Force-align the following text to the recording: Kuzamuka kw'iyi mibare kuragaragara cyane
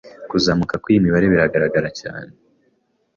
Kuzamuka 0.29 0.75
kw'iyi 0.83 1.03
mibare 1.03 1.25
kuragaragara 1.31 1.89
cyane 1.99 2.31